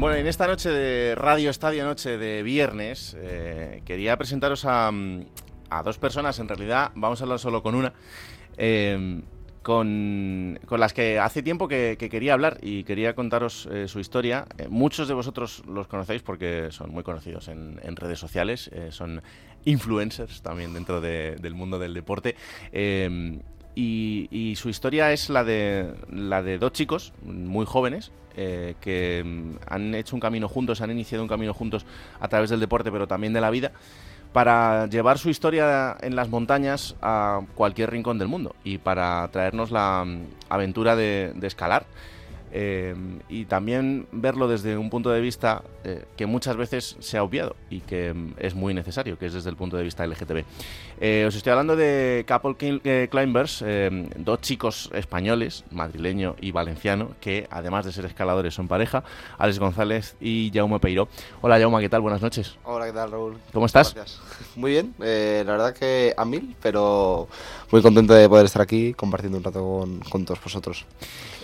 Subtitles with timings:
[0.00, 4.90] Bueno, en esta noche de Radio Estadio, noche de viernes, eh, quería presentaros a,
[5.68, 7.92] a, dos personas, en realidad vamos a hablar solo con una,
[8.56, 9.20] eh,
[9.62, 14.00] con, con, las que hace tiempo que, que, quería hablar y quería contaros eh, su
[14.00, 14.46] historia.
[14.56, 19.20] Eh, muchos de vosotros los conocéis porque son muy conocidos en, en redes sociales, son
[19.66, 22.36] influencers también dentro de, del mundo del deporte.
[22.72, 29.22] Y, y, su historia es la de, la de dos chicos muy jóvenes eh, que
[29.22, 31.84] mm, han hecho un camino juntos, han iniciado un camino juntos
[32.18, 33.72] a través del deporte, pero también de la vida,
[34.32, 39.70] para llevar su historia en las montañas a cualquier rincón del mundo y para traernos
[39.70, 41.84] la mm, aventura de, de escalar.
[42.52, 42.94] Eh,
[43.28, 47.56] y también verlo desde un punto de vista eh, que muchas veces se ha obviado
[47.70, 50.44] y que mm, es muy necesario, que es desde el punto de vista LGTB.
[51.00, 53.64] Eh, os estoy hablando de Couple eh, Climbers,
[54.16, 59.04] dos chicos españoles, madrileño y valenciano, que además de ser escaladores son pareja,
[59.38, 61.08] Alex González y Jaume Peiro.
[61.40, 62.02] Hola Jaume, ¿qué tal?
[62.02, 62.56] Buenas noches.
[62.64, 63.38] Hola, ¿qué tal Raúl?
[63.52, 63.94] ¿Cómo estás?
[63.94, 64.20] Gracias.
[64.56, 67.28] Muy bien, la verdad que a mil, pero
[67.70, 70.84] muy contento de poder estar aquí compartiendo un rato con, con todos vosotros.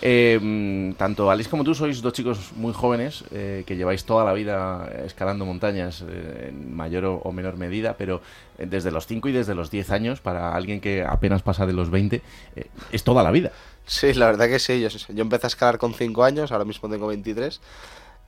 [0.03, 4.35] Eh, tanto Alice como tú sois dos chicos muy jóvenes eh, que lleváis toda la
[4.35, 8.21] vida escalando montañas eh, en mayor o, menor medida, pero
[8.59, 11.91] desde los 5 y desde los 10 años, para alguien que apenas pasa de los
[11.91, 12.23] 20,
[12.57, 13.53] eh, es toda la vida.
[13.87, 14.81] Sí, la verdad que sí.
[14.81, 17.61] Yo, yo empecé a escalar con 5 años, ahora mismo tengo 23.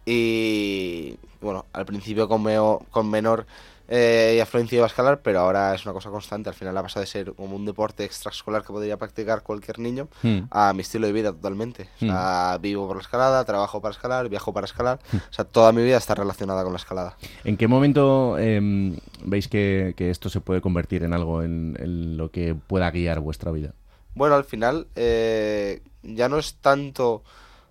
[0.06, 2.44] Y bueno, al principio con,
[2.91, 3.47] con menor
[3.89, 6.48] eh, y afluencia iba a escalar, pero ahora es una cosa constante.
[6.48, 9.98] Al final ha pasado de ser como un deporte extraescolar que podría practicar cualquier niño
[10.22, 10.28] Hmm.
[10.28, 10.48] mm.
[10.50, 11.89] a mi estilo de vida totalmente.
[11.97, 12.62] O sea, mm.
[12.62, 14.98] vivo por la escalada, trabajo para escalar, viajo para escalar.
[15.12, 15.16] Mm.
[15.16, 17.16] O sea, toda mi vida está relacionada con la escalada.
[17.44, 18.61] ¿En qué momento eh,
[19.25, 23.20] veis que, que, esto se puede convertir en algo en, en, lo que pueda guiar
[23.20, 23.75] vuestra vida?
[24.14, 27.22] Bueno, al final eh, ya no es tanto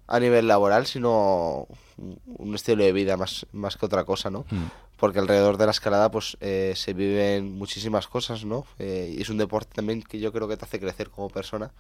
[0.08, 1.68] a nivel laboral, sino
[1.98, 4.46] un estilo de vida más, más que otra cosa, ¿no?
[4.50, 4.68] Hmm.
[4.98, 8.66] Porque alrededor de la escalada pues eh, se viven muchísimas cosas, ¿no?
[8.80, 11.72] Eh, y es un deporte también que yo creo que te hace crecer como persona.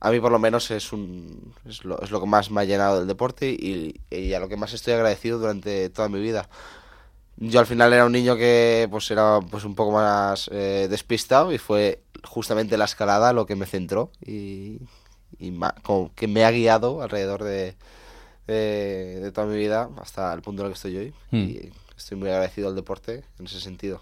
[0.00, 2.64] A mí por lo menos es, un, es, lo, es lo que más me ha
[2.64, 6.48] llenado del deporte y, y, a lo que más estoy agradecido durante toda mi vida.
[7.36, 11.52] Yo al final era un niño que pues era pues un poco más eh, despistado
[11.52, 14.78] y fue justamente la escalada lo que me centró y,
[15.38, 17.74] y ma, como que me ha guiado alrededor de,
[18.46, 21.14] de, de, toda mi vida hasta el punto en el que estoy hoy.
[21.30, 21.36] Hmm.
[21.36, 24.00] Y estoy muy agradecido al deporte en ese sentido.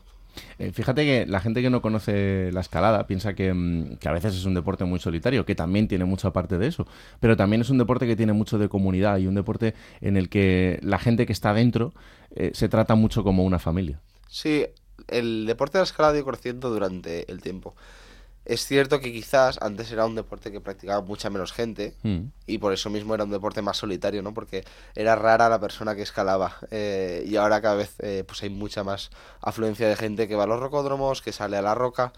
[0.58, 4.12] Eh, fíjate que la gente que no conoce la escalada piensa que, mm, que, a
[4.12, 6.86] veces es un deporte muy solitario, que también tiene mucha parte de eso,
[7.20, 10.28] pero también es un deporte que tiene mucho de comunidad y un deporte en el
[10.28, 11.92] que la gente que está dentro
[12.34, 14.00] eh, se trata mucho como una familia.
[14.28, 14.66] Sí,
[15.08, 17.74] el deporte de la escalada ha ido creciendo durante el tiempo.
[18.44, 22.20] Es cierto que quizás antes era un deporte que practicaba mucha menos gente mm.
[22.46, 24.34] y por eso mismo era un deporte más solitario, ¿no?
[24.34, 24.64] Porque
[24.94, 28.82] era rara la persona que escalaba eh, y ahora cada vez eh, pues hay mucha
[28.82, 29.10] más
[29.40, 32.12] afluencia de gente que va a los rocódromos, que sale a la roca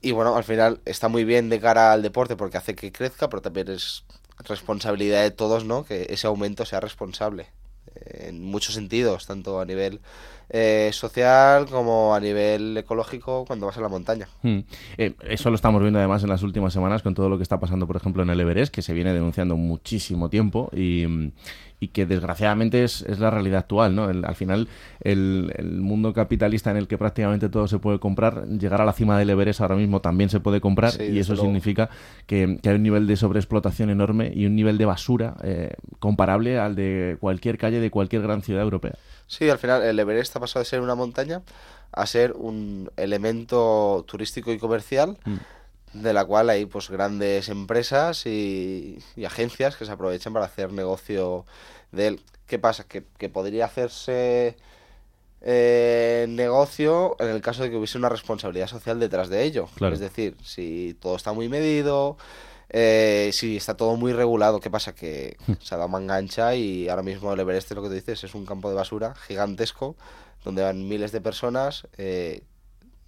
[0.00, 3.28] y bueno, al final está muy bien de cara al deporte porque hace que crezca,
[3.28, 4.04] pero también es
[4.38, 5.84] responsabilidad de todos, ¿no?
[5.84, 7.48] Que ese aumento sea responsable
[7.94, 10.00] en muchos sentidos, tanto a nivel
[10.48, 14.28] eh, social como a nivel ecológico cuando vas a la montaña.
[14.42, 14.60] Hmm.
[14.98, 17.58] Eh, eso lo estamos viendo además en las últimas semanas con todo lo que está
[17.58, 21.06] pasando, por ejemplo, en el Everest, que se viene denunciando muchísimo tiempo y,
[21.82, 23.96] y que desgraciadamente es, es, la realidad actual.
[23.96, 24.08] ¿no?
[24.08, 24.68] El, al final,
[25.00, 28.92] el, el, mundo capitalista en el que prácticamente todo se puede comprar, llegar a la
[28.92, 31.48] cima del Everest ahora mismo también se puede comprar sí, y eso luego.
[31.48, 31.90] significa
[32.28, 36.56] que, que, hay un nivel de sobreexplotación enorme y un nivel de basura eh, comparable
[36.56, 38.94] al de cualquier calle de cualquier gran ciudad europea.
[39.26, 41.42] Sí, al final el Everest ha pasado de ser una montaña
[41.90, 45.36] a ser un elemento turístico y comercial mm.
[45.92, 50.72] De la cual hay pues grandes empresas y, y, agencias que se aprovechan para hacer
[50.72, 51.44] negocio
[51.90, 52.20] de él.
[52.46, 52.84] ¿Qué pasa?
[52.84, 54.56] Que, que podría hacerse
[55.44, 59.68] eh, negocio en el caso de que hubiese una responsabilidad social detrás de ello.
[59.74, 59.94] Claro.
[59.94, 62.16] Es decir, si todo está muy medido,
[62.68, 64.60] eh, sí, está todo muy regulado.
[64.60, 64.94] ¿Qué pasa?
[64.94, 68.22] Que se ha dado manga ancha y ahora mismo el Everest, lo que tú dices,
[68.22, 69.96] es un campo de basura gigantesco
[70.44, 72.42] donde van miles de personas, eh,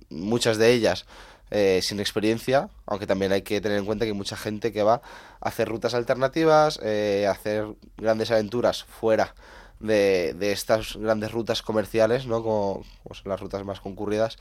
[0.09, 1.07] muchas de ellas
[1.51, 4.83] eh, sin experiencia, aunque también hay que tener en cuenta que hay mucha gente que
[4.83, 5.03] va
[5.41, 9.35] a hacer rutas alternativas, eh, hacer grandes aventuras fuera
[9.81, 12.43] de, de, estas grandes rutas comerciales, ¿no?
[12.43, 14.39] Como, son las rutas más concurridas.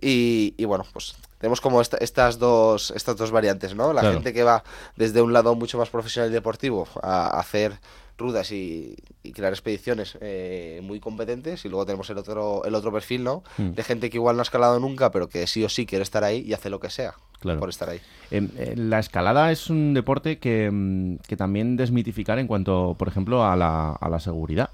[0.00, 3.92] Y, bueno, pues tenemos como esta, estas, dos, estas dos variantes, ¿no?
[3.92, 4.14] La claro.
[4.14, 4.62] gente que va
[4.96, 7.80] desde un lado mucho más profesional y deportivo a, a hacer
[8.18, 12.92] rutas y, y, crear expediciones eh, muy competentes y luego tenemos el otro el otro
[12.92, 13.70] perfil no mm.
[13.70, 16.22] de gente que igual no ha escalado nunca pero que sí o sí quiere estar
[16.22, 18.00] ahí y hace lo que sea por estar ahí.
[18.30, 23.08] Em, eh, la escalada es un deporte que, mm, que, también desmitificar en cuanto, por
[23.08, 24.68] ejemplo, a la, a la seguridad.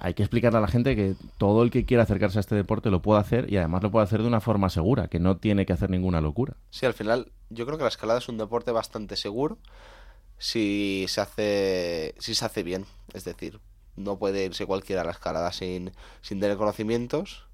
[0.00, 2.90] Hay que explicarle a la gente que todo el que quiera acercarse a este deporte
[2.90, 5.66] lo puede hacer y además lo puede hacer de una forma segura, que no tiene
[5.66, 6.56] que hacer ninguna locura.
[6.70, 9.58] Sí, al final yo creo que la escalada es un deporte bastante seguro
[10.38, 13.60] si se hace si se hace bien, es decir,
[13.96, 15.92] no puede irse cualquiera a la escalada sin,
[16.22, 17.46] sin tener conocimientos,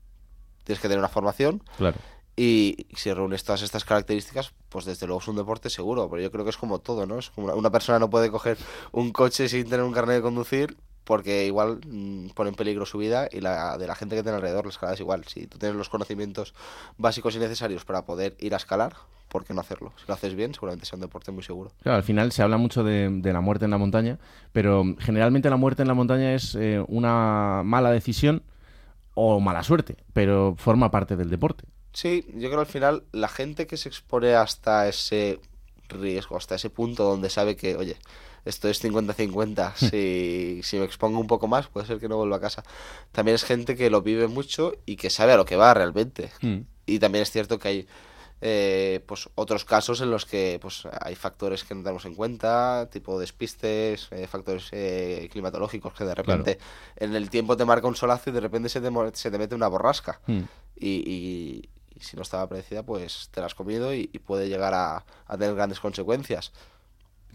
[0.64, 1.62] tienes que tener una formación.
[1.78, 1.96] Claro.
[2.36, 6.30] Y si reúnes todas estas características, pues desde luego es un deporte seguro, pero yo
[6.32, 7.18] creo que es como todo, ¿no?
[7.18, 8.58] Es como una persona no puede coger
[8.90, 12.98] un coche sin tener un carnet de conducir porque igual mm, pone en peligro su
[12.98, 14.64] vida y la de la gente que tiene alrededor.
[14.64, 15.24] La escalada es igual.
[15.26, 16.54] Si tú tienes los conocimientos
[16.98, 18.94] básicos y necesarios para poder ir a escalar,
[19.28, 19.92] ¿por qué no hacerlo?
[19.96, 21.72] Si lo haces bien, seguramente sea un deporte muy seguro.
[21.82, 24.18] Claro, al final se habla mucho de, la muerte en la montaña,
[24.52, 28.42] pero generalmente la muerte en la montaña es eh, una mala decisión
[29.14, 31.64] o mala suerte, pero forma parte del deporte.
[31.92, 35.40] Sí, yo creo que al final la gente que se expone hasta ese
[35.88, 37.96] riesgo, hasta ese punto donde sabe que, oye,
[38.44, 39.74] esto es 50-50.
[39.90, 42.64] si, si me expongo un poco más, puede ser que no vuelva a casa.
[43.12, 46.30] También es gente que lo vive mucho y que sabe a lo que va realmente.
[46.40, 46.60] Hmm.
[46.86, 47.86] Y también es cierto que hay
[48.46, 52.90] eh, pues otros casos en los que pues hay factores que no tenemos en cuenta,
[52.92, 56.58] tipo despistes, eh, factores eh, climatológicos que de repente
[56.96, 59.54] en el tiempo te marca un solazo y de repente se te, se te mete
[59.54, 60.20] una borrasca.
[60.26, 60.42] Hmm.
[60.76, 61.70] Y,
[62.00, 65.54] si no estaba predecida, pues te la has comido y, puede llegar a, a tener
[65.54, 66.52] grandes consecuencias.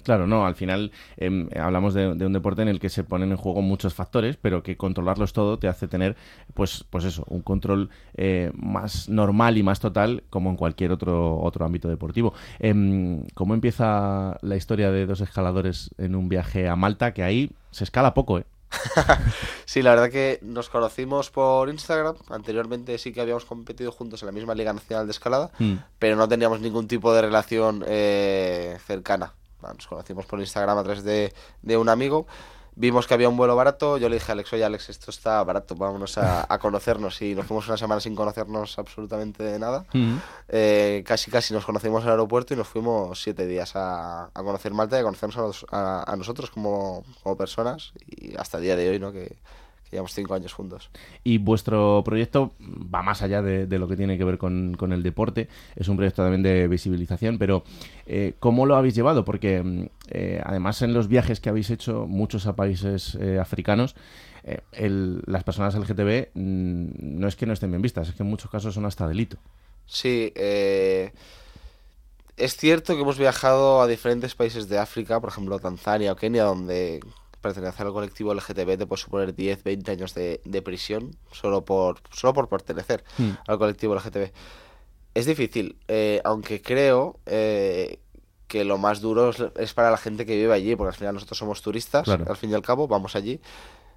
[0.04, 3.38] Claro, no, al final em, hablamos de, un deporte en el que se ponen en
[3.38, 6.16] juego muchos factores, pero que controlarlos todo te hace tener,
[6.54, 11.40] pues, pues eso, un control eh, más normal y más total como en cualquier otro,
[11.42, 12.34] otro ámbito deportivo.
[12.60, 17.14] Em, ¿Cómo empieza la historia de dos escaladores en un viaje a Malta?
[17.14, 18.46] Que ahí se escala poco, ¿eh?
[19.66, 22.16] sí, la verdad que nos conocimos por Instagram.
[22.30, 25.76] Anteriormente sí que habíamos competido juntos en la misma Liga Nacional de Escalada, mm.
[25.98, 31.04] pero no teníamos ningún tipo de relación eh, cercana nos conocimos por Instagram a través
[31.04, 31.34] de,
[31.78, 32.28] un amigo.
[32.76, 35.44] Vimos que había un vuelo barato, yo le dije a Alex, oye Alex, esto está
[35.44, 39.86] barato, vámonos a, conocernos y nos fuimos una semana sin conocernos absolutamente de nada.
[40.48, 44.74] Eh, casi casi nos conocimos en el aeropuerto y nos fuimos siete días a, conocer
[44.74, 47.92] Malta y a conocernos a, nosotros como, como, personas.
[48.08, 49.12] Y hasta el día de hoy, ¿no?
[49.12, 49.36] Que,
[49.92, 50.90] llevamos cinco años juntos.
[51.24, 55.48] Y vuestro proyecto va más allá de, lo que tiene que ver con, el deporte,
[55.76, 57.64] es un proyecto también de visibilización, pero
[58.06, 59.26] eh, ¿cómo lo habéis llevado?
[59.26, 63.96] Porque mm, eh, además en los viajes que habéis hecho, muchos a países eh, africanos,
[64.82, 68.50] las personas LGTB mm, no es que no estén bien vistas, es que en muchos
[68.50, 69.38] casos son hasta delito.
[69.86, 71.12] Sí, es
[72.56, 77.02] cierto que hemos viajado a diferentes países de África, por ejemplo Tanzania o Kenia, donde
[77.40, 82.34] pertenecer al colectivo LGTB te puede suponer 10, 20 años de, prisión solo por, solo
[82.34, 83.30] por pertenecer hmm.
[83.48, 84.32] al colectivo LGTB.
[85.14, 88.00] Es difícil, eh, aunque creo eh,
[88.48, 91.38] que lo más duro es, para la gente que vive allí, porque al final nosotros
[91.38, 93.40] somos turistas, al fin y al cabo, vamos allí.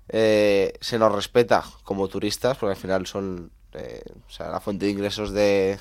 [0.09, 4.91] Eh, se nos respeta como turistas, porque al final son o sea, la fuente de
[4.91, 5.79] ingresos de,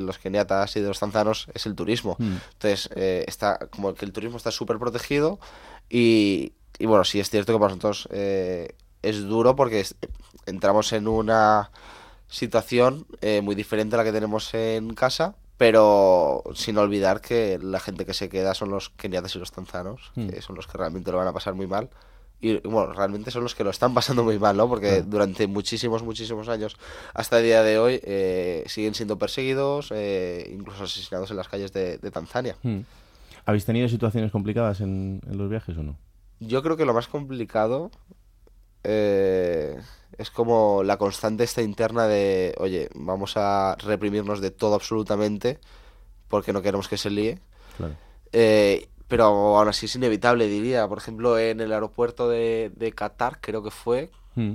[0.00, 2.16] los keniatas y de los tanzanos es el turismo.
[2.18, 2.36] Hmm.
[2.52, 5.40] Entonces, está como que el turismo está súper protegido
[5.88, 9.86] y, y bueno, sí es cierto que para nosotros eh, es duro porque
[10.46, 11.70] entramos en una
[12.28, 17.78] situación eh, muy diferente a la que tenemos en casa, pero sin olvidar que la
[17.78, 20.28] gente que se queda son los keniatas y los tanzanos, hmm.
[20.28, 21.90] que son los que realmente lo van a pasar muy mal.
[22.40, 24.68] Y bueno, realmente son los que lo están pasando muy mal, ¿no?
[24.68, 26.76] Porque durante muchísimos, muchísimos años,
[27.14, 29.92] hasta el día de hoy, eh, siguen siendo perseguidos,
[30.50, 32.56] incluso asesinados en las calles de, Tanzania.
[32.62, 32.80] Hmm.
[33.46, 35.96] ¿Habéis tenido situaciones complicadas en los viajes o no?
[36.40, 37.90] Yo creo que lo más complicado
[38.82, 39.80] eh,
[40.18, 45.58] es como la constante esta interna de, oye, vamos a reprimirnos de todo absolutamente
[46.28, 47.38] porque no queremos que se líe.
[48.32, 50.88] Eh, pero aún así es inevitable, diría.
[50.88, 54.54] Por ejemplo, en el aeropuerto de, Qatar, creo que fue, mm.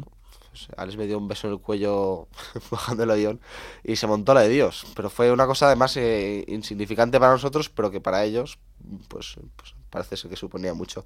[0.68, 2.28] Pues, Alex me dio un beso en el cuello
[2.72, 3.40] bajando el avión
[3.84, 4.86] y se montó la de Dios.
[4.96, 8.60] Pero fue una cosa además eh, insignificante para nosotros, pero que para ellos,
[9.08, 11.06] pues, pues parece ser que suponía mucho.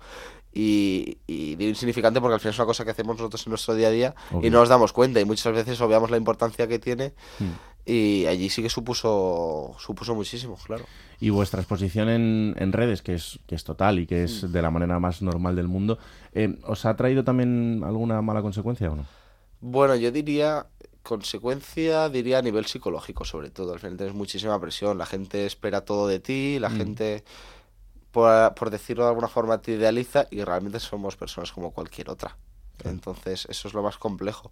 [0.54, 3.76] Y, y digo insignificante porque al final es una cosa que hacemos nosotros en nuestro
[3.76, 6.80] día a día y no nos damos cuenta y muchas veces obviamos la importancia que
[6.80, 7.90] tiene hmm.
[7.90, 10.86] y allí sí que supuso, supuso muchísimo, claro.
[11.20, 14.52] Y vuestra exposición en, en redes, que es, que es total y que es hmm.
[14.52, 15.98] de la manera más normal del mundo,
[16.34, 19.06] eh, ¿os ha traído también alguna mala consecuencia o no?
[19.66, 20.68] Bueno, yo diría
[21.04, 23.72] consecuencia, diría a nivel psicológico sobre todo.
[23.72, 26.78] Al final tienes muchísima presión, la gente espera todo de ti, la hmm.
[26.78, 27.24] gente
[28.12, 32.36] por, decirlo de alguna forma, te idealiza y realmente somos personas como cualquier otra.
[32.84, 34.52] Entonces, eso es lo más complejo.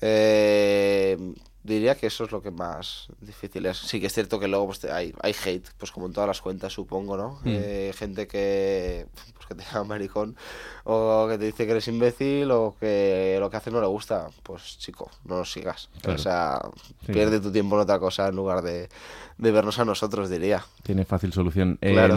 [0.00, 1.16] Eh,
[1.62, 3.76] Diría que eso es lo que más difícil es.
[3.76, 6.40] Sí que es cierto que luego pues, hay, hay hate, pues como en todas las
[6.40, 7.32] cuentas, supongo, ¿no?
[7.44, 7.48] Mm.
[7.48, 10.36] Eh, gente que, pues, que te llama maricón
[10.84, 14.28] o que te dice que eres imbécil o que lo que haces no le gusta.
[14.42, 15.90] Pues chico, no nos sigas.
[16.00, 16.18] Claro.
[16.18, 16.60] O sea,
[17.04, 17.12] Sí.
[17.12, 18.88] pierde tu tiempo en otra cosa en lugar de,
[19.36, 20.64] de vernos a nosotros, diría.
[20.82, 21.76] Tiene fácil solución.
[21.82, 22.16] Eh, Claro.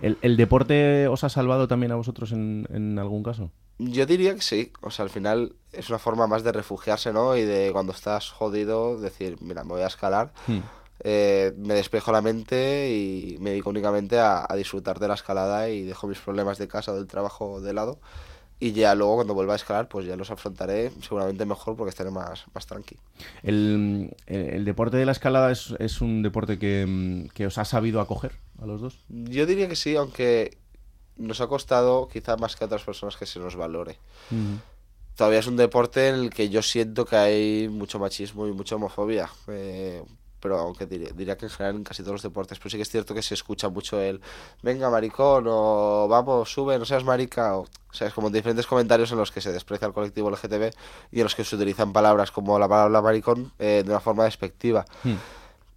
[0.00, 3.50] ¿el, el deporte os ha salvado también a vosotros en, en algún caso?
[3.78, 7.36] Yo diría que sí, o sea, al final es una forma más de refugiarse, ¿no?
[7.36, 10.60] Y de cuando estás jodido, decir, mira, me voy a escalar, Hmm.
[11.00, 15.68] eh, me despejo la mente y me dedico únicamente a, a disfrutar de la escalada
[15.68, 17.98] y dejo mis problemas de casa o del trabajo de lado.
[18.58, 22.10] Y ya luego cuando vuelva a escalar, pues ya los afrontaré seguramente mejor porque estaré
[22.10, 22.96] más, más tranqui.
[23.42, 27.66] El, el- el deporte de la escalada es, es un deporte que, que os ha
[27.66, 28.98] sabido acoger a los dos.
[29.10, 30.56] Yo diría que sí, aunque
[31.16, 33.98] nos ha costado quizá más que a otras personas que se nos valore.
[35.14, 38.76] todavía es un deporte en el que yo siento que hay mucho machismo y mucha
[38.76, 39.30] homofobia.
[39.48, 40.02] eh,
[40.40, 42.82] pero aunque diría, diría que en general en casi todos los deportes, pero sí que
[42.82, 44.20] es cierto que se escucha mucho el
[44.62, 49.10] venga maricón o vamos, sube, no seas marica o, o sea, es como diferentes comentarios
[49.12, 50.70] en los que se desprecia al colectivo LGTB
[51.10, 54.24] y en los que se utilizan palabras como la palabra maricón eh, de una forma
[54.24, 54.84] despectiva.
[55.02, 55.14] Hmm.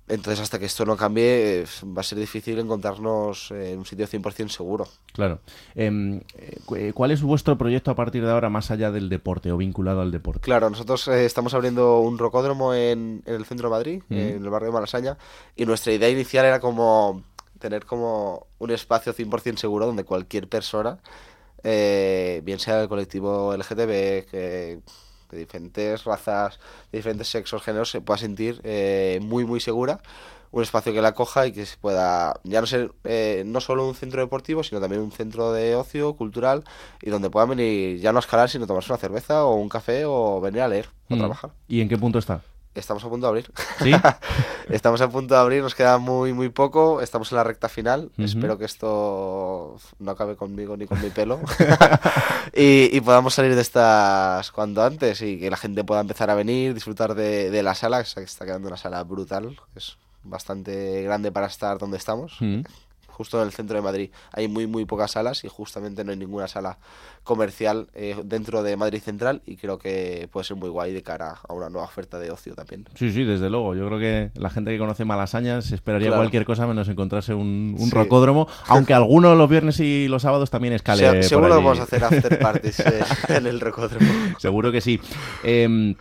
[0.10, 4.08] Entonces hasta que esto no cambie eh, va a ser difícil encontrarnos en un sitio
[4.08, 4.88] 100% seguro.
[5.14, 5.40] Claro.
[5.76, 9.08] Em, eh, cu- eh, ¿Cuál es vuestro proyecto a partir de ahora más allá del
[9.08, 10.42] deporte o vinculado al deporte?
[10.42, 14.14] Claro, nosotros eh, estamos abriendo un rocódromo en, en el centro de Madrid, Mm.
[14.14, 15.18] en el barrio de Malasaña,
[15.56, 17.24] y nuestra idea inicial era como
[17.60, 20.98] tener como un espacio 100% seguro donde cualquier persona,
[21.64, 24.80] eh, bien sea del colectivo LGTB, que
[25.30, 26.60] de diferentes razas,
[26.92, 30.00] de diferentes sexos, géneros, se pueda sentir eh, muy, muy segura.
[30.52, 33.88] Un espacio que la acoja y que se pueda ya no ser eh, no solo
[33.88, 36.64] un centro deportivo, sino también un centro de ocio cultural
[37.04, 40.06] y donde puedan venir ya no a escalar, sino tomarse una cerveza o un café
[40.06, 41.20] o venir a leer o Mm.
[41.20, 41.52] trabajar.
[41.68, 42.42] ¿Y en qué punto está?
[42.80, 43.52] Estamos a punto de abrir.
[43.82, 43.92] ¿Sí?
[44.70, 47.02] Estamos a punto de abrir, nos queda muy, muy poco.
[47.02, 48.12] Estamos en la recta final.
[48.18, 51.40] Espero que esto no acabe conmigo ni con mi pelo.
[52.56, 56.36] y, y podamos salir de estas cuanto antes y que la gente pueda empezar a
[56.36, 59.58] venir, disfrutar de, de la sala, que está quedando una sala brutal.
[59.76, 62.38] Es bastante grande para estar donde estamos.
[63.20, 66.18] Justo en el centro de Madrid hay muy, muy pocas salas y justamente no hay
[66.18, 66.78] ninguna sala
[67.26, 71.36] comercial eh, dentro de Madrid Central y creo que puede ser muy guay de cara
[71.46, 72.88] a una nueva oferta de ocio también.
[72.96, 73.76] Sí, sí, desde luego.
[73.76, 76.22] Yo creo que la gente que conoce Malasañas esperaría Claro.
[76.22, 77.92] cualquier cosa menos encontrarse un, un Sí.
[77.94, 81.22] rocódromo, aunque alguno los viernes y los sábados también escale.
[81.24, 81.56] Se- seguro allí.
[81.64, 84.10] vamos a hacer after parties eh, en el rocódromo.
[84.38, 85.02] Seguro que sí.
[85.44, 85.94] Em,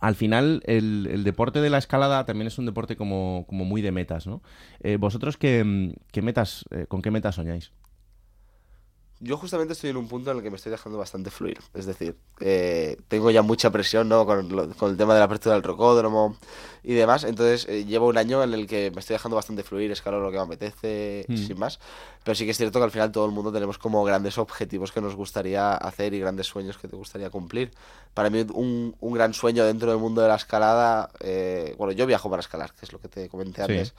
[0.00, 3.92] al final, el, el deporte de la escalada también es un deporte como, muy de
[3.92, 4.42] metas, ¿no?
[4.80, 7.72] Eh, ¿Vosotros qué, qué metas, eh, con qué metas soñáis?
[9.18, 11.58] Yo justamente estoy en un punto en el que me estoy dejando bastante fluir.
[11.72, 14.26] Es decir, eh, tengo ya mucha presión ¿no?
[14.26, 16.36] con, lo- con el tema de la apertura del rocódromo
[16.82, 17.24] y demás.
[17.24, 20.30] Entonces eh, llevo un año en el que me estoy dejando bastante fluir, escalo lo
[20.30, 21.36] que me apetece, Mm.
[21.38, 21.80] sin más.
[22.24, 24.92] Pero sí que es cierto que al final todo el mundo tenemos como grandes objetivos
[24.92, 27.70] que nos gustaría hacer y grandes sueños que te gustaría cumplir.
[28.12, 32.04] Para mí un, un gran sueño dentro del mundo de la escalada, eh, bueno, yo
[32.04, 33.92] viajo para escalar, que es lo que te comenté Sí.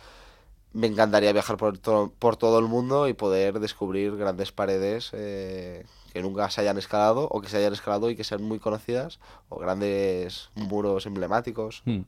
[0.74, 5.86] Me encantaría viajar por, to- por todo el mundo y poder descubrir grandes paredes eh,
[6.14, 9.20] que nunca se hayan escalado o que se hayan escalado y que sean muy conocidas
[9.50, 11.82] o grandes muros emblemáticos.
[11.86, 12.02] Hmm.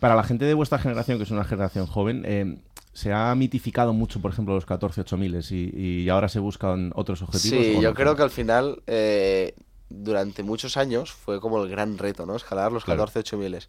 [0.00, 2.58] Para la gente de vuestra generación, que es una generación joven, eh,
[2.92, 7.22] se ha mitificado mucho, por ejemplo, los 14 8000 y, y ahora se buscan otros
[7.22, 7.64] objetivos.
[7.64, 7.94] Sí, ¿o yo no?
[7.94, 9.54] creo que al final, eh,
[9.88, 12.36] durante muchos años, fue como el gran reto, ¿no?
[12.36, 13.00] Escalar los Claro.
[13.06, 13.68] 14 8000.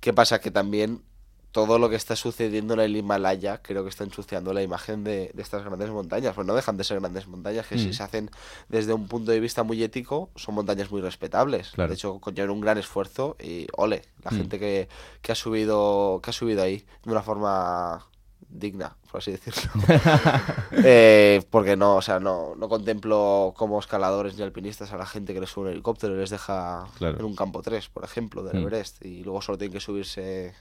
[0.00, 0.40] ¿Qué pasa?
[0.40, 1.02] Que también
[1.52, 5.30] todo lo que está sucediendo en el Himalaya creo que está ensuciando la imagen de,
[5.34, 6.34] de estas grandes montañas.
[6.34, 7.78] Pues no dejan de ser grandes montañas, que Mm.
[7.78, 8.30] si se hacen
[8.68, 11.70] desde un punto de vista muy ético, son montañas muy respetables.
[11.72, 11.90] Claro.
[11.90, 14.34] De hecho, conllevan un gran esfuerzo y ole, la Mm.
[14.36, 14.88] gente que,
[15.20, 18.06] que ha subido que ha subido ahí de una forma
[18.48, 19.70] digna, por así decirlo.
[20.84, 25.34] Eh, porque no, o sea, no, no contemplo como escaladores ni alpinistas a la gente
[25.34, 27.18] que les sube un helicóptero y les deja Claro.
[27.18, 28.62] en un campo 3, por ejemplo, del Mm.
[28.62, 30.54] Everest, y luego solo tienen que subirse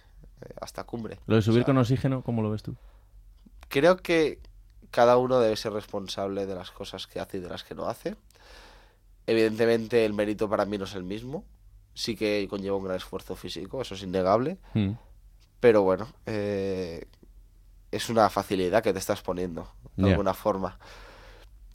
[0.60, 1.20] hasta cumbre.
[1.28, 2.76] Lo de subir O sea, con oxígeno, ¿cómo lo ves tú?
[3.68, 4.40] Creo que
[4.92, 7.88] cada uno debe ser responsable de las cosas que hace y de las que no
[7.88, 8.16] hace.
[9.28, 11.46] Evidentemente el mérito para mí no es el mismo.
[11.94, 14.58] Sí que conlleva un gran esfuerzo físico, eso es innegable.
[14.74, 14.92] Hmm.
[15.60, 17.06] Pero bueno, eh,
[17.92, 20.80] es una facilidad que te estás poniendo, de alguna forma.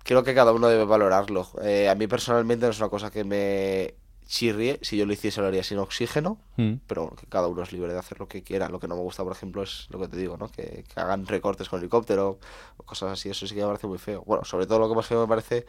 [0.02, 1.48] Creo que cada uno debe valorarlo.
[1.62, 3.94] Eh, a mí personalmente no es una cosa que me
[4.26, 4.78] chirrie.
[4.82, 6.38] Si yo lo hiciese, lo haría sin oxígeno.
[6.56, 6.74] Mm.
[6.86, 8.68] Pero bueno, que cada uno es libre de hacer lo que quiera.
[8.68, 10.48] Lo que no me gusta, por ejemplo, es lo que te digo, ¿no?
[10.48, 12.38] Que, que hagan recortes con helicóptero
[12.76, 13.30] o cosas así.
[13.30, 14.22] Eso sí que me parece muy feo.
[14.26, 15.66] Bueno, sobre todo lo que más feo me parece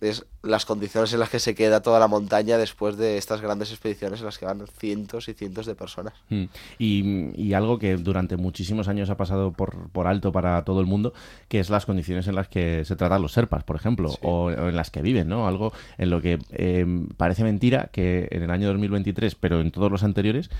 [0.00, 3.70] es las condiciones en las que se queda toda la montaña después de estas grandes
[3.70, 6.14] expediciones en las que van cientos y cientos de personas.
[6.28, 6.44] Mm.
[6.78, 10.86] Y, y algo que durante muchísimos años ha pasado por, por alto para todo el
[10.86, 11.12] mundo,
[11.48, 14.18] que es las condiciones en las que se tratan los serpas, por ejemplo, Sí.
[14.22, 15.48] o, o en las que viven, ¿no?
[15.48, 19.90] Algo en lo que eh, parece mentira que en el año 2023, pero en todos
[19.90, 20.50] los anteriores,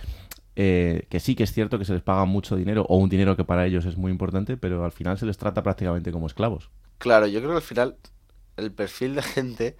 [0.56, 3.36] eh, que sí que es cierto que se les paga mucho dinero, o un dinero
[3.36, 6.70] que para ellos es muy importante, pero al final se les trata prácticamente como esclavos.
[6.98, 7.96] Claro, yo creo que al final
[8.58, 9.76] el perfil de gente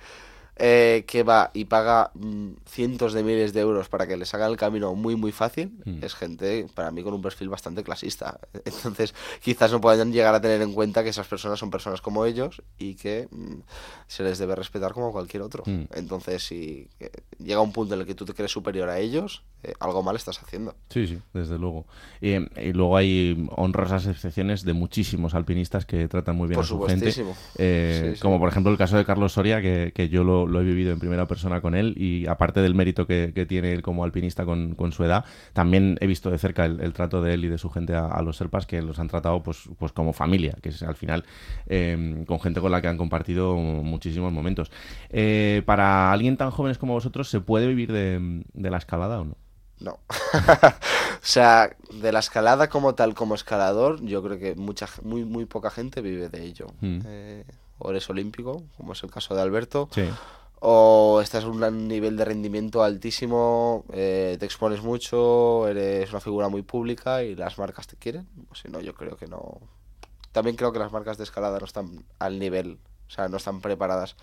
[0.58, 4.50] eh, que va y paga mm, cientos de miles de euros para que les hagan
[4.50, 6.02] el camino muy muy fácil Mm.
[6.04, 8.38] es gente para mí con un perfil bastante clasista.
[8.64, 12.24] Entonces quizás no puedan llegar a tener en cuenta que esas personas son personas como
[12.26, 13.60] ellos y que mm,
[14.06, 15.62] se les debe respetar como cualquier otro.
[15.94, 19.42] Entonces si eh, llega un punto en el que tú te crees superior a ellos,
[19.62, 20.74] eh, algo mal estás haciendo.
[20.90, 21.86] Sí, sí, desde luego.
[22.20, 26.68] Y, y luego hay honrosas excepciones de muchísimos alpinistas que tratan muy bien Por a
[26.68, 27.12] su gente.
[27.12, 27.36] supuestísimo.
[27.56, 27.76] Eh,
[28.10, 28.20] Sí, sí.
[28.20, 30.92] Como por ejemplo el caso de Carlos Soria, que, que yo lo, lo he vivido
[30.92, 34.44] en primera persona con él y aparte del mérito que, que tiene él como alpinista
[34.44, 37.48] con, con su edad, también he visto de cerca el, el trato de él y
[37.48, 40.56] de su gente a, a los serpas que los han tratado pues, pues como familia,
[40.62, 41.24] que es al final
[41.66, 44.70] eh, con gente con la que han compartido muchísimos momentos.
[45.10, 49.24] Eh, para alguien tan jóvenes como vosotros, ¿se puede vivir de, de la escalada o
[49.24, 49.36] no?
[49.80, 49.92] No.
[50.10, 55.44] o sea, de la escalada como tal, como escalador, yo creo que mucha, muy, muy
[55.44, 56.66] poca gente vive de ello.
[56.80, 56.98] Mm.
[57.04, 57.44] Eh,
[57.78, 60.08] o eres olímpico, como es el caso de Alberto, Sí.
[60.60, 66.48] o estás en un nivel de rendimiento altísimo, eh, te expones mucho, eres una figura
[66.48, 68.28] muy pública y las marcas te quieren.
[68.54, 69.60] Si no, yo creo que no.
[70.32, 73.60] También creo que las marcas de escalada no están al nivel, o sea, no están
[73.60, 74.16] preparadas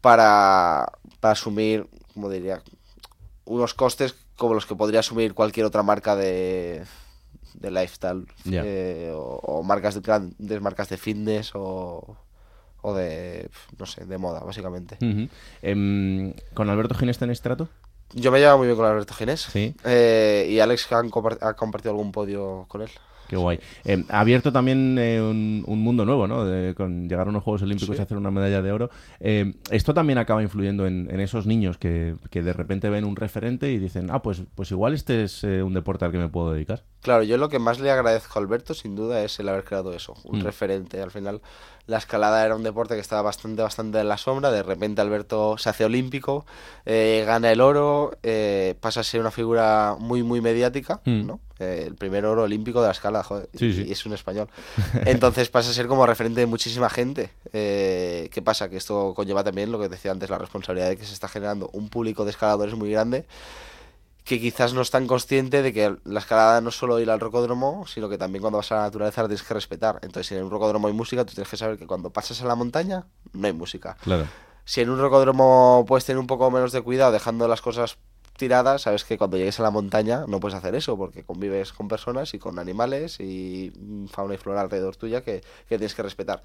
[0.00, 2.62] para, para asumir, como diría,
[3.44, 6.84] unos costes como los que podría asumir cualquier otra marca de,
[7.54, 8.26] de lifestyle
[8.64, 12.16] eh, o, o marcas de grandes marcas de fitness o,
[12.82, 14.96] o de no sé de moda básicamente.
[15.62, 17.68] Em, ¿Con Alberto Ginés tenéis trato?
[18.12, 19.74] yo me llevo muy bien con Alberto Ginés Sí.
[19.84, 21.10] eh, y Alex han
[21.42, 22.90] ha compartido algún podio con él
[23.28, 23.60] Qué guay.
[23.84, 26.44] Eh, ha abierto también eh, un, un mundo nuevo, ¿no?
[26.44, 28.00] De- con llegar a unos Juegos Olímpicos Sí.
[28.00, 28.90] y hacer una medalla de oro.
[29.20, 33.14] Eh, esto también acaba influyendo en, en esos niños que, que de repente ven un
[33.14, 36.28] referente y dicen, ah, pues, pues igual este es eh, un deporte al que me
[36.28, 36.82] puedo dedicar.
[37.02, 39.94] Claro, yo lo que más le agradezco a Alberto, sin duda, es el haber creado
[39.94, 40.42] eso, un Mm.
[40.44, 41.00] referente.
[41.00, 41.40] Al final,
[41.86, 44.50] la escalada era un deporte que estaba bastante, bastante en la sombra.
[44.50, 46.44] De repente, Alberto se hace olímpico,
[46.84, 51.26] eh, gana el oro, eh, pasa a ser una figura muy, muy mediática, Mm.
[51.26, 51.40] ¿no?
[51.58, 53.84] Eh, el primer oro olímpico de la escala, joder, Sí, y, sí.
[53.88, 54.48] y es un español.
[55.06, 57.30] Entonces pasa a ser como referente de muchísima gente.
[57.54, 58.68] Eh, ¿Qué pasa?
[58.68, 61.70] Que esto conlleva también lo que decía antes, la responsabilidad de que se está generando
[61.72, 63.24] un público de escaladores muy grande
[64.30, 67.18] que quizás no es tan consciente de que la escalada no es solo ir al
[67.18, 69.98] rocódromo, sino que también cuando vas a la naturaleza la tienes que respetar.
[70.02, 72.44] Entonces, si en un rocódromo hay música, tú tienes que saber que cuando pasas a
[72.44, 73.96] la montaña no hay música.
[74.04, 74.28] Claro.
[74.64, 77.98] Si en un rocódromo puedes tener un poco menos de cuidado dejando las cosas
[78.40, 81.86] tiradas, sabes que cuando llegues a la montaña no puedes hacer eso porque convives con
[81.86, 86.02] personas y con animales y mm, fauna y flora alrededor tuya que, que tienes que
[86.02, 86.42] respetar.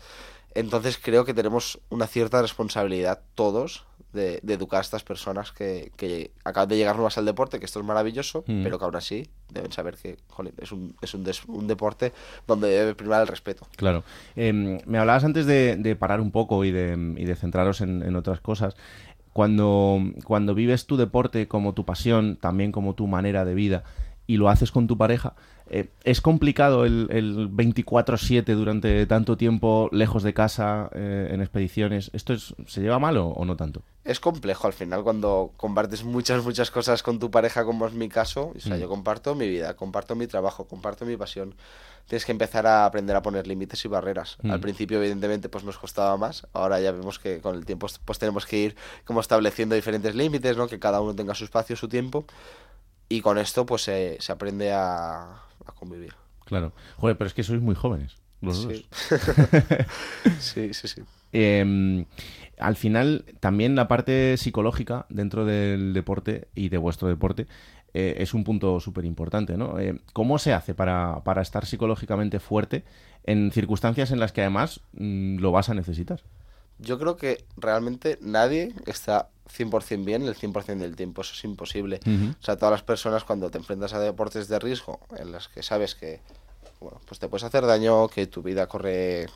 [0.53, 5.91] Entonces creo que tenemos una cierta responsabilidad todos de, de educar a estas personas que,
[5.97, 8.63] que acaban de llegar nuevas al deporte, que esto es maravilloso, Mm.
[8.63, 12.13] pero que aún así deben saber que jolín, es, un, es un, des- un deporte
[12.47, 13.67] donde debe primar el respeto.
[13.75, 14.03] Claro.
[14.35, 18.01] Eh, me hablabas antes de, de parar un poco y de, y de centraros en,
[18.03, 18.75] en otras cosas.
[19.35, 23.83] Cuando, cuando vives tu deporte como tu pasión, también como tu manera de vida,
[24.27, 25.35] y lo haces con tu pareja,
[25.67, 32.11] eh, ¿es complicado el, el 24-7 durante tanto tiempo lejos de casa, eh, en expediciones?
[32.13, 33.81] ¿Esto es, se lleva mal o, o no tanto?
[34.03, 38.07] Es complejo al final cuando compartes muchas, muchas cosas con tu pareja, como es mi
[38.09, 38.53] caso.
[38.55, 38.79] O sea, Mm.
[38.81, 41.55] yo comparto mi vida, comparto mi trabajo, comparto mi pasión.
[42.07, 44.37] Tienes que empezar a aprender a poner límites y barreras.
[44.43, 44.51] Mm.
[44.51, 46.45] Al principio, evidentemente, pues nos costaba más.
[46.53, 50.55] Ahora ya vemos que con el tiempo pues tenemos que ir como estableciendo diferentes límites,
[50.55, 50.67] ¿no?
[50.67, 52.25] Que cada uno tenga su espacio, su tiempo.
[53.09, 56.13] Y con esto, pues se, se aprende a, a convivir.
[56.45, 56.73] Claro.
[56.97, 58.17] Joder, pero es que sois muy jóvenes.
[58.41, 58.73] Los dos.
[60.39, 60.73] Sí.
[60.73, 61.01] sí, sí, sí.
[61.33, 62.05] Eh,
[62.57, 67.47] al final, también la parte psicológica dentro del deporte y de vuestro deporte
[67.93, 69.79] eh, es un punto súper importante, ¿no?
[69.79, 72.83] Eh, ¿Cómo se hace para, para estar psicológicamente fuerte
[73.23, 76.21] en circunstancias en las que además mm, lo vas a necesitar?
[76.77, 81.21] Yo creo que realmente nadie está 100% bien el 100% del tiempo.
[81.21, 81.99] Eso es imposible.
[82.05, 82.35] Ujú.
[82.39, 85.63] O sea, todas las personas cuando te enfrentas a deportes de riesgo en las que
[85.63, 86.21] sabes que
[86.79, 89.27] bueno, pues te puedes hacer daño, que tu vida corre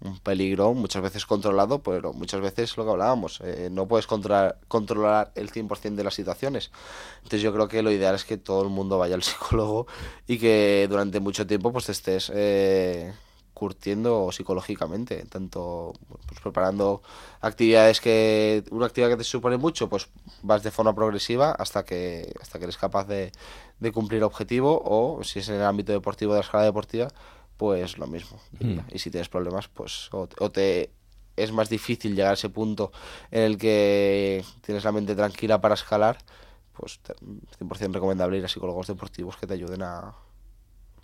[0.00, 4.58] un peligro muchas veces controlado, pero muchas veces lo que hablábamos, eh, no puedes controlar,
[4.68, 6.70] controlar el 100% de las situaciones.
[7.18, 9.86] Entonces yo creo que lo ideal es que todo el mundo vaya al psicólogo
[10.26, 13.12] y que durante mucho tiempo pues estés eh,
[13.58, 17.02] curtiendo psicológicamente, tanto pues, preparando
[17.40, 20.08] actividades que una actividad que te supone mucho, pues
[20.42, 23.32] vas de forma progresiva hasta que hasta que eres capaz de,
[23.80, 27.08] de cumplir objetivo o si es en el ámbito deportivo de la escala deportiva,
[27.56, 28.38] pues lo mismo.
[28.60, 30.90] Y, y si tienes problemas, pues o, o te
[31.36, 32.90] es más difícil llegar a ese punto
[33.30, 36.18] en el que tienes la mente tranquila para escalar,
[36.72, 37.14] pues te-
[37.58, 40.14] 100% recomendable ir a psicólogos deportivos que te ayuden a,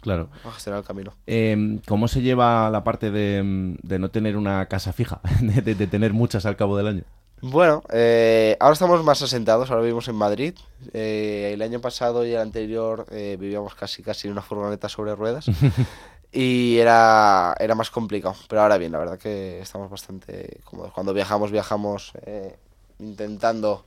[0.04, 0.28] Claro.
[0.44, 1.12] a gestionar el camino.
[1.26, 5.74] Eh, ¿Cómo se lleva la parte de, de no tener una casa fija, de, de-
[5.74, 7.02] de tener muchas al cabo del año?
[7.42, 10.54] Bueno, eh, ahora estamos más asentados, ahora vivimos en Madrid.
[10.94, 15.14] Eh, el año pasado y el anterior eh, vivíamos casi casi en una furgoneta sobre
[15.14, 15.46] ruedas
[16.32, 18.34] y era, era más complicado.
[18.48, 20.92] Pero ahora bien, la verdad que estamos bastante cómodos.
[20.92, 22.56] Cuando viajamos, viajamos eh,
[22.98, 23.84] intentando,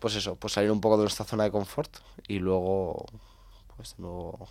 [0.00, 1.90] pues eso, pues salir un poco de nuestra zona de confort
[2.28, 3.04] y luego,
[3.76, 4.48] pues de nuevo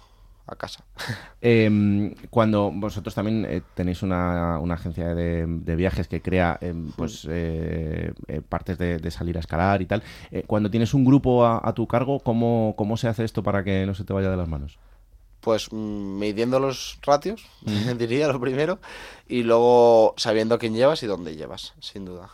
[0.47, 0.85] a casa.
[1.47, 6.73] Eh, cuando vosotros también eh, tenéis una, una agencia de, de viajes que crea eh,
[6.95, 10.01] pues eh, eh, partes de, de salir a escalar y tal,
[10.47, 13.85] cuando tienes un grupo a, a tu cargo, ¿cómo, ¿cómo se hace esto para que
[13.85, 14.79] no se te vaya de las manos?
[15.39, 17.45] Pues mm, midiendo los ratios,
[17.99, 18.79] diría lo primero,
[19.27, 22.31] y luego sabiendo quién llevas y dónde llevas, sin duda.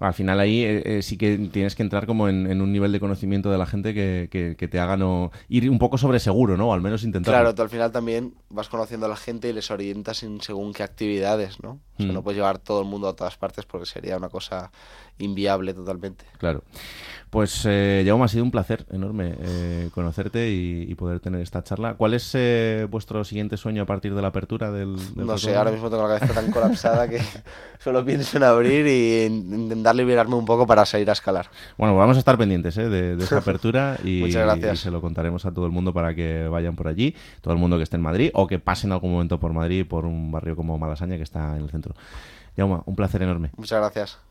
[0.00, 3.00] Al final ahí eh, eh, sí que tienes que entrar como en, un nivel de
[3.00, 6.56] conocimiento de la gente que, que- que te haga no ir un poco sobre seguro,
[6.56, 6.68] ¿no?
[6.68, 7.34] O al menos intentar.
[7.34, 10.72] Claro, tú al final también vas conociendo a la gente y les orientas en según
[10.72, 11.80] qué actividades, ¿no?
[11.98, 12.14] O sea, Mm.
[12.14, 14.70] no puedes llevar todo el mundo a todas partes porque sería una cosa
[15.18, 16.24] inviable totalmente.
[16.38, 16.62] Claro.
[17.30, 21.62] Pues, eh, Jaume, ha sido un placer enorme eh, conocerte y, y poder tener esta
[21.62, 21.94] charla.
[21.94, 25.54] ¿Cuál es eh, vuestro siguiente sueño a partir de la apertura del, del No sé,
[25.56, 27.20] ahora mismo tengo la cabeza tan colapsada que
[27.80, 31.50] solo pienso en abrir y en intentar liberarme un poco para salir a escalar.
[31.76, 32.88] Bueno, vamos a estar pendientes ¿eh?
[32.88, 34.74] de, de esa apertura y, Muchas gracias.
[34.74, 37.60] y se lo contaremos a todo el mundo para que vayan por allí, todo el
[37.60, 40.56] mundo que esté en Madrid o que pasen algún momento por Madrid, por un barrio
[40.56, 41.87] como Malasaña que está en el centro.
[42.56, 43.50] Jaume, un placer enorme.
[43.56, 44.18] Muchas gracias.